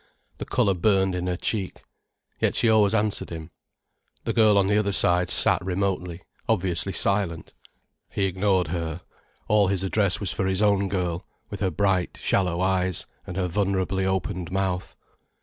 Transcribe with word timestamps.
The 0.39 0.45
colour 0.47 0.73
burned 0.73 1.13
in 1.13 1.27
her 1.27 1.37
cheek. 1.37 1.77
Yet 2.39 2.55
she 2.55 2.67
always 2.67 2.95
answered 2.95 3.29
him. 3.29 3.51
The 4.23 4.33
girl 4.33 4.57
on 4.57 4.65
the 4.65 4.75
other 4.79 4.93
side 4.93 5.29
sat 5.29 5.63
remotely, 5.63 6.23
obviously 6.49 6.91
silent. 6.91 7.53
He 8.09 8.23
ignored 8.25 8.69
her. 8.69 9.01
All 9.47 9.67
his 9.67 9.83
address 9.83 10.19
was 10.19 10.31
for 10.31 10.47
his 10.47 10.59
own 10.59 10.87
girl, 10.87 11.27
with 11.51 11.59
her 11.59 11.69
bright, 11.69 12.17
shallow 12.19 12.61
eyes 12.61 13.05
and 13.27 13.37
her 13.37 13.47
vulnerably 13.47 14.03
opened 14.07 14.51
mouth. 14.51 14.95